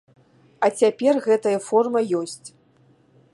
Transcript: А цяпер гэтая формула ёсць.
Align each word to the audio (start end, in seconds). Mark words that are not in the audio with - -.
А 0.67 0.69
цяпер 0.79 1.13
гэтая 1.27 1.55
формула 1.67 2.03
ёсць. 2.21 2.47